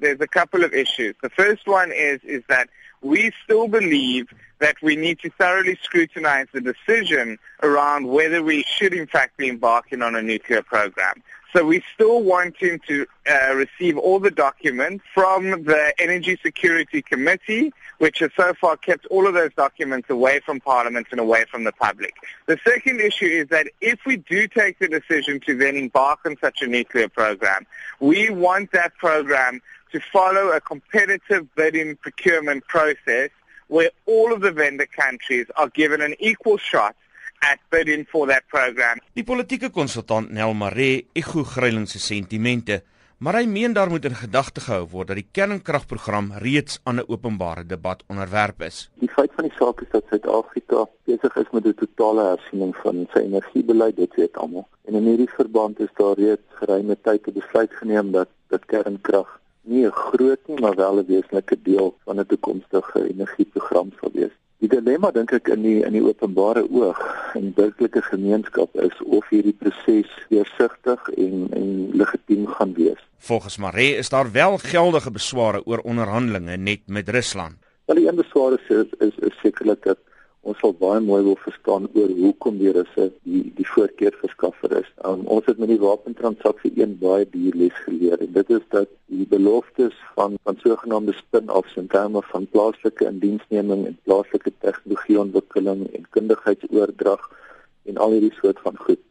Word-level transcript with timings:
There's 0.00 0.20
a 0.20 0.26
couple 0.26 0.64
of 0.64 0.72
issues. 0.72 1.14
The 1.22 1.30
first 1.30 1.66
one 1.66 1.92
is 1.92 2.20
is 2.24 2.42
that 2.48 2.68
we 3.02 3.32
still 3.44 3.68
believe 3.68 4.28
that 4.58 4.76
we 4.82 4.96
need 4.96 5.18
to 5.20 5.30
thoroughly 5.30 5.78
scrutinize 5.82 6.46
the 6.52 6.60
decision 6.60 7.38
around 7.62 8.08
whether 8.08 8.42
we 8.42 8.62
should 8.64 8.92
in 8.92 9.06
fact 9.06 9.36
be 9.36 9.48
embarking 9.48 10.02
on 10.02 10.14
a 10.14 10.22
nuclear 10.22 10.62
program. 10.62 11.22
So 11.52 11.64
we 11.64 11.82
still 11.94 12.22
wanting 12.22 12.78
to 12.86 13.06
uh, 13.28 13.54
receive 13.54 13.98
all 13.98 14.20
the 14.20 14.30
documents 14.30 15.04
from 15.12 15.50
the 15.64 15.92
Energy 15.98 16.38
Security 16.40 17.02
Committee, 17.02 17.72
which 17.98 18.20
has 18.20 18.30
so 18.36 18.54
far 18.54 18.76
kept 18.76 19.06
all 19.06 19.26
of 19.26 19.34
those 19.34 19.52
documents 19.54 20.08
away 20.10 20.38
from 20.40 20.60
Parliament 20.60 21.08
and 21.10 21.18
away 21.18 21.44
from 21.50 21.64
the 21.64 21.72
public. 21.72 22.14
The 22.46 22.58
second 22.64 23.00
issue 23.00 23.26
is 23.26 23.48
that 23.48 23.66
if 23.80 23.98
we 24.06 24.18
do 24.18 24.46
take 24.46 24.78
the 24.78 24.86
decision 24.86 25.40
to 25.40 25.56
then 25.56 25.76
embark 25.76 26.20
on 26.24 26.36
such 26.40 26.62
a 26.62 26.68
nuclear 26.68 27.08
program, 27.08 27.66
we 27.98 28.30
want 28.30 28.70
that 28.70 28.96
program 28.96 29.60
to 29.92 30.00
follow 30.00 30.52
a 30.52 30.60
competitive 30.60 31.46
bidding 31.54 31.96
procurement 31.96 32.66
process 32.66 33.30
where 33.66 33.90
all 34.06 34.32
of 34.32 34.40
the 34.40 34.52
vendor 34.52 34.86
countries 34.86 35.46
are 35.56 35.70
given 35.72 36.00
an 36.00 36.14
equal 36.18 36.58
shot 36.58 36.94
at 37.42 37.58
bidding 37.70 38.04
for 38.04 38.26
that 38.26 38.44
program. 38.48 39.00
Die 39.16 39.24
politieke 39.24 39.70
konsultant 39.70 40.30
Nel 40.34 40.54
Maree 40.54 41.06
ego 41.16 41.44
grylin 41.44 41.86
se 41.88 41.98
sentimente, 42.02 42.82
maar 43.20 43.40
hy 43.40 43.46
meen 43.48 43.72
daar 43.76 43.90
moet 43.92 44.04
in 44.08 44.16
gedagte 44.16 44.62
gehou 44.64 44.86
word 44.92 45.12
dat 45.12 45.20
die 45.20 45.28
kernkragprogram 45.38 46.32
reeds 46.44 46.80
aan 46.84 47.00
'n 47.00 47.08
openbare 47.08 47.64
debat 47.66 48.04
onderwerp 48.08 48.62
is. 48.62 48.90
Die 49.00 49.08
feit 49.08 49.32
van 49.34 49.48
die 49.48 49.56
saak 49.56 49.80
is 49.80 49.90
dat 49.90 50.04
Suid-Afrika 50.08 50.86
besig 51.04 51.36
is 51.36 51.50
met 51.52 51.66
'n 51.66 51.74
totale 51.74 52.24
hersiening 52.36 52.76
van 52.76 53.06
sy 53.12 53.18
energiebeleid, 53.18 53.96
dit 53.96 54.14
weet 54.14 54.36
almal. 54.36 54.68
En 54.84 54.94
in 54.94 55.04
hierdie 55.04 55.30
verband 55.30 55.80
is 55.80 55.92
daar 55.94 56.16
reeds 56.16 56.48
geruime 56.60 56.96
tyd 57.02 57.26
'n 57.26 57.32
besluit 57.32 57.72
geneem 57.72 58.12
dat 58.12 58.28
dat 58.48 58.64
kernkrag 58.66 59.39
nie 59.62 59.86
'n 59.86 59.92
groot 59.92 60.40
nie, 60.46 60.60
maar 60.60 60.74
wel 60.74 60.98
'n 60.98 61.06
wesenlike 61.06 61.62
deel 61.62 61.96
van 62.04 62.18
'n 62.18 62.26
toekomstige 62.26 63.08
energieprogram 63.08 63.92
sal 64.00 64.10
wees. 64.12 64.34
Die 64.58 64.68
dilemma 64.68 65.10
dink 65.10 65.32
ek 65.32 65.48
in 65.48 65.62
die 65.62 65.84
in 65.84 65.92
die 65.92 66.02
openbare 66.04 66.66
oog 66.70 66.98
en 67.34 67.52
burgerlike 67.56 68.02
gemeenskap 68.02 68.74
is 68.76 69.02
of 69.04 69.28
hierdie 69.28 69.56
proses 69.56 70.10
deursigtig 70.28 71.08
en 71.08 71.48
en 71.50 71.70
legitiem 71.92 72.46
gaan 72.46 72.74
wees. 72.74 73.00
Volgens 73.18 73.56
Maree 73.56 73.96
is 73.96 74.08
daar 74.08 74.32
wel 74.32 74.58
geldige 74.58 75.10
besware 75.10 75.62
oor 75.64 75.78
onderhandelinge 75.78 76.56
net 76.56 76.80
met 76.86 77.08
Rusland. 77.08 77.56
Wel 77.84 77.96
die 77.96 78.08
een 78.08 78.20
besware 78.20 78.60
is 78.68 78.86
is, 78.98 79.14
is 79.18 79.38
sekerlik 79.40 79.82
dat 79.82 79.98
ons 80.48 80.56
sal 80.62 80.72
baie 80.80 81.00
mooi 81.04 81.20
wil 81.26 81.36
verstaan 81.42 81.88
oor 81.92 82.12
hoekom 82.16 82.56
die 82.60 82.72
russe 82.72 83.10
die 83.28 83.42
die 83.58 83.66
voorkeurverskaffer 83.68 84.72
is. 84.78 84.88
Um, 85.04 85.26
ons 85.36 85.48
het 85.50 85.60
met 85.60 85.68
die 85.68 85.80
wapentransaksie 85.82 86.72
een 86.78 86.94
baie 87.02 87.26
duur 87.34 87.58
les 87.62 87.82
geleer 87.84 88.24
en 88.24 88.32
dit 88.38 88.54
is 88.56 88.64
dat 88.76 88.88
die 89.12 89.26
beloftes 89.34 89.98
van 90.16 90.38
van 90.48 90.58
sogenaamde 90.62 91.12
spin-offs 91.18 91.76
in 91.82 91.90
terme 91.92 92.22
van 92.30 92.48
plaaslike 92.54 93.08
indiensneming 93.12 93.84
en 93.90 93.98
plaaslike 94.08 94.54
tegnologieontwikkeling 94.64 95.84
en 95.98 96.08
kundigheidsoordrag 96.16 97.28
en 97.92 98.00
al 98.06 98.16
hierdie 98.16 98.34
soort 98.40 98.64
van 98.64 98.80
goed 98.86 99.04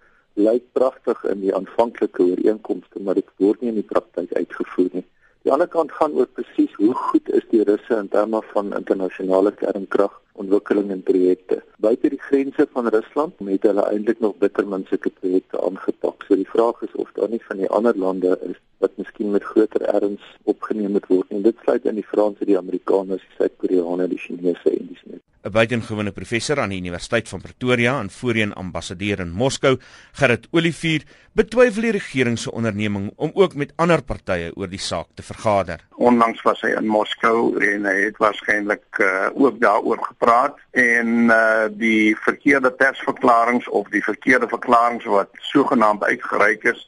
lyk 0.49 0.65
pragtig 0.73 1.23
in 1.29 1.45
die 1.45 1.55
aanvanklike 1.55 2.25
ooreenkomste 2.25 3.05
maar 3.05 3.21
dit 3.21 3.29
word 3.43 3.61
nie 3.61 3.73
in 3.75 3.81
die 3.83 3.89
praktyk 3.93 4.33
uitgevoer 4.33 4.93
nie. 4.97 5.05
Die 5.47 5.51
ander 5.51 5.69
kant 5.71 5.91
gaan 5.95 6.15
oor 6.19 6.27
presies 6.27 6.73
hoe 6.77 6.93
goed 6.93 7.29
is 7.37 7.45
die 7.51 7.61
russe 7.63 7.95
in 7.95 8.09
terme 8.15 8.41
van 8.53 8.73
internasionale 8.75 9.53
kernkrag 9.61 10.17
ontwikkeling 10.39 10.91
en 10.91 11.03
projekte. 11.03 11.61
Buite 11.83 12.09
die 12.11 12.19
grense 12.21 12.67
van 12.73 12.87
Rusland 12.95 13.39
het 13.51 13.67
hulle 13.67 13.85
eintlik 13.91 14.19
nog 14.23 14.35
bitter 14.43 14.67
min 14.67 14.85
sulke 14.89 15.11
projekte 15.21 15.61
aangepak. 15.67 16.23
So 16.27 16.35
die 16.39 16.47
vraag 16.47 16.83
is 16.87 16.95
of 17.03 17.11
daar 17.15 17.31
nie 17.31 17.41
van 17.47 17.63
die 17.63 17.71
ander 17.79 17.97
lande 17.97 18.35
is 18.49 18.59
wat 18.83 18.95
miskien 19.01 19.31
met 19.35 19.43
groter 19.43 19.83
erns 19.95 20.27
opgeneem 20.43 20.91
moet 20.95 21.07
word. 21.11 21.31
En 21.35 21.43
dit 21.47 21.63
sluit 21.63 21.87
in 21.91 21.99
die 21.99 22.07
Franse, 22.11 22.47
die 22.47 22.59
Amerikaners, 22.59 23.23
die 23.23 23.39
Suid-Koreane, 23.39 24.07
die 24.07 24.21
Chinese 24.27 24.75
en 24.75 24.91
die 24.91 24.99
Smit. 25.03 25.18
'n 25.39 25.51
Buitengewone 25.55 26.11
professor 26.11 26.59
aan 26.59 26.73
die 26.73 26.79
Universiteit 26.81 27.29
van 27.29 27.41
Pretoria 27.41 27.99
en 27.99 28.09
voorheen 28.11 28.53
ambassadeur 28.53 29.19
in 29.23 29.31
Moskou, 29.31 29.77
Gerrit 30.11 30.47
Olivier, 30.51 31.05
betwyfel 31.31 31.81
die 31.87 31.93
regering 31.95 32.35
se 32.39 32.51
onderneming 32.51 33.13
om 33.15 33.31
ook 33.33 33.55
met 33.55 33.71
ander 33.77 34.03
partye 34.03 34.51
oor 34.55 34.67
die 34.67 34.81
saak 34.83 35.07
te 35.15 35.23
vergader. 35.23 35.79
Onlangs 35.95 36.43
was 36.43 36.59
hy 36.61 36.73
in 36.75 36.91
Moskou 36.91 37.55
en 37.63 37.87
hy 37.87 37.95
het 38.09 38.19
waarskynlik 38.19 38.99
uh, 38.99 39.29
ook 39.33 39.61
daaroor 39.63 40.03
gepraat 40.09 40.59
en 40.75 41.31
uh, 41.31 41.71
die 41.71 42.17
verkeerde 42.19 42.71
persverklaringe 42.71 43.71
of 43.71 43.87
die 43.95 44.03
verkeerde 44.03 44.51
verklaringe 44.51 45.07
wat 45.07 45.31
sogenaamd 45.53 46.03
uitgereik 46.03 46.67
is 46.75 46.83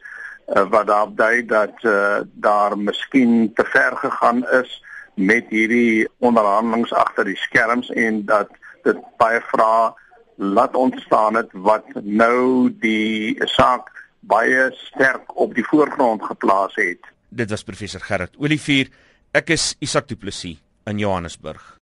uh, 0.52 0.68
wat 0.68 0.92
daarop 0.92 1.16
dui 1.18 1.46
dat 1.46 1.84
uh, 1.88 2.20
daar 2.34 2.76
miskien 2.78 3.54
te 3.56 3.64
ver 3.64 3.96
gegaan 3.96 4.44
is 4.60 4.82
met 5.16 5.50
hierdie 5.50 6.08
onderhandelinge 6.20 6.96
agter 6.96 7.26
die 7.26 7.38
skerms 7.38 7.90
en 7.90 8.26
dat 8.26 8.50
dit 8.84 8.98
baie 9.22 9.42
vrae 9.52 9.92
laat 10.42 10.76
ontstaan 10.76 11.36
het 11.36 11.50
wat 11.54 11.86
nou 12.02 12.72
die 12.82 13.38
saak 13.54 13.92
baie 14.20 14.70
sterk 14.88 15.38
op 15.38 15.54
die 15.56 15.66
voorgrond 15.66 16.24
geplaas 16.24 16.76
het. 16.76 17.06
Dit 17.30 17.50
was 17.50 17.64
professor 17.64 18.02
Gerrit 18.02 18.38
Olivier. 18.38 18.90
Ek 19.32 19.54
is 19.54 19.76
Isak 19.80 20.10
Du 20.10 20.16
Plessis 20.16 20.58
in 20.86 21.00
Johannesburg. 21.00 21.80